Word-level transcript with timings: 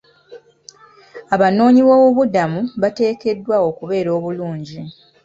Abanoonyiboobubuddamu 1.35 2.59
bateekeddwa 2.81 3.55
okubeera 3.69 4.09
obulungi. 4.17 4.79